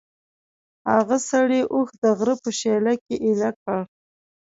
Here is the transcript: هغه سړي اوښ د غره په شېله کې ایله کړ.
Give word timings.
هغه 0.91 1.17
سړي 1.29 1.61
اوښ 1.73 1.89
د 2.01 2.03
غره 2.17 2.35
په 2.43 2.49
شېله 2.59 2.93
کې 3.03 3.15
ایله 3.25 3.49
کړ. 3.61 3.79